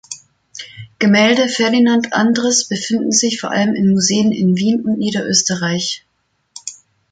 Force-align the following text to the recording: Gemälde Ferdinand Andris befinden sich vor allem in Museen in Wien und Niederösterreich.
Gemälde 0.97 1.47
Ferdinand 1.47 2.11
Andris 2.13 2.67
befinden 2.67 3.11
sich 3.11 3.39
vor 3.39 3.51
allem 3.51 3.75
in 3.75 3.91
Museen 3.91 4.31
in 4.31 4.57
Wien 4.57 4.83
und 4.83 4.97
Niederösterreich. 4.97 6.07